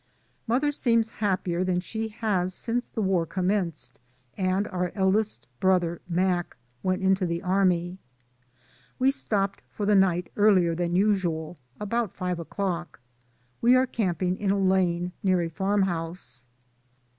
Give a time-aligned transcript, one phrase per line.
[0.47, 3.99] Mother seems happier than she has since the war commenced,
[4.35, 7.99] and our eldest brother, Mac, went into the army.
[8.97, 12.99] We stopped for the night earlier than usual, about five o'clock.
[13.61, 16.45] We are camping in a lane near a farmhouse.